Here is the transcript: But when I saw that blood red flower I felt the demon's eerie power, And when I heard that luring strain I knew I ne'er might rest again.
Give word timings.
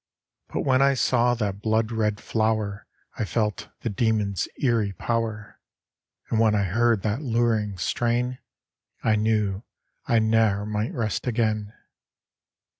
But 0.51 0.61
when 0.61 0.81
I 0.81 0.95
saw 0.95 1.35
that 1.35 1.61
blood 1.61 1.91
red 1.91 2.19
flower 2.19 2.87
I 3.19 3.23
felt 3.23 3.69
the 3.81 3.89
demon's 3.91 4.47
eerie 4.57 4.93
power, 4.93 5.59
And 6.31 6.39
when 6.39 6.55
I 6.55 6.63
heard 6.63 7.03
that 7.03 7.21
luring 7.21 7.77
strain 7.77 8.39
I 9.03 9.15
knew 9.15 9.61
I 10.07 10.17
ne'er 10.17 10.65
might 10.65 10.91
rest 10.95 11.27
again. 11.27 11.75